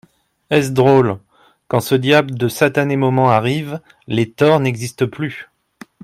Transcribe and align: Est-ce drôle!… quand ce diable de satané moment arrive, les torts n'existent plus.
Est-ce 0.49 0.71
drôle!… 0.71 1.19
quand 1.67 1.79
ce 1.79 1.93
diable 1.93 2.33
de 2.33 2.47
satané 2.47 2.97
moment 2.97 3.29
arrive, 3.29 3.79
les 4.07 4.31
torts 4.31 4.59
n'existent 4.59 5.05
plus. 5.07 5.47